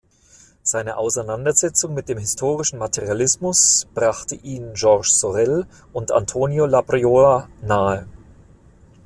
Seine 0.63 0.97
Auseinandersetzung 0.97 1.93
mit 1.93 2.09
dem 2.09 2.17
Historischen 2.17 2.79
Materialismus 2.79 3.85
brachte 3.93 4.33
ihn 4.33 4.73
Georges 4.73 5.19
Sorel 5.19 5.67
und 5.93 6.11
Antonio 6.11 6.65
Labriola 6.65 7.47
nahe. 7.61 8.07